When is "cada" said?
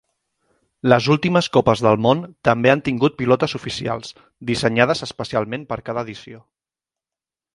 5.91-6.05